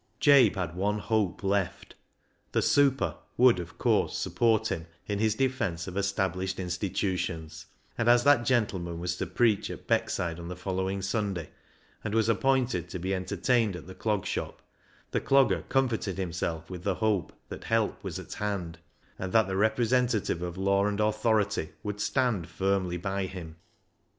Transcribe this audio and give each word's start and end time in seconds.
Jabe 0.19 0.55
had 0.55 0.73
one 0.75 0.97
hope 0.97 1.43
left. 1.43 1.93
The" 2.53 2.61
super" 2.79 3.17
would, 3.37 3.59
of 3.59 3.77
course, 3.77 4.17
support 4.17 4.69
him 4.69 4.87
in 5.05 5.19
his 5.19 5.35
defence 5.35 5.85
of 5.87 5.93
estab 5.93 6.33
lished 6.33 6.57
institutions, 6.57 7.67
and 7.99 8.09
as 8.09 8.23
that 8.23 8.43
gentleman 8.43 8.99
was 8.99 9.15
to 9.17 9.27
preach 9.27 9.69
at 9.69 9.87
Beckside 9.87 10.39
on 10.39 10.47
the 10.47 10.55
following 10.55 11.03
Sunday, 11.03 11.51
and 12.03 12.15
was 12.15 12.29
appointed 12.29 12.89
to 12.89 12.97
be 12.97 13.13
entertained 13.13 13.75
at 13.75 13.85
the 13.85 13.93
Clog 13.93 14.25
Shop, 14.25 14.63
the 15.11 15.21
Clogger 15.21 15.69
comforted 15.69 16.17
himself 16.17 16.67
with 16.67 16.81
the 16.83 16.95
hope 16.95 17.31
that 17.49 17.65
help 17.65 18.03
was 18.03 18.17
at 18.17 18.33
hand, 18.33 18.79
and 19.19 19.31
that 19.33 19.47
the 19.47 19.55
representative 19.55 20.41
of 20.41 20.57
law 20.57 20.87
and 20.87 20.99
authority 20.99 21.73
would 21.83 22.01
stand 22.01 22.49
firmly 22.49 22.97
by 22.97 23.27
him. 23.27 23.55